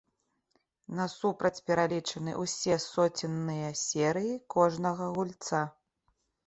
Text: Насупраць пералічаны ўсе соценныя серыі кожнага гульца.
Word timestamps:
Насупраць 0.99 1.63
пералічаны 1.67 2.31
ўсе 2.45 2.81
соценныя 2.87 3.69
серыі 3.85 4.35
кожнага 4.57 5.05
гульца. 5.21 5.67